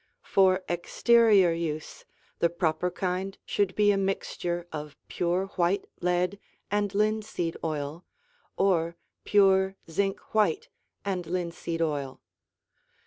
For 0.23 0.63
exterior 0.67 1.53
use 1.53 2.05
the 2.39 2.49
proper 2.49 2.89
kind 2.89 3.37
should 3.45 3.75
be 3.75 3.91
a 3.91 3.97
mixture 3.97 4.67
of 4.73 4.97
pure 5.07 5.49
white 5.61 5.85
lead 5.99 6.39
and 6.71 6.91
linseed 6.95 7.55
oil 7.63 8.03
or 8.57 8.95
pure 9.25 9.75
zinc 9.87 10.19
white 10.33 10.69
and 11.05 11.27
linseed 11.27 11.83
oil. 11.83 12.19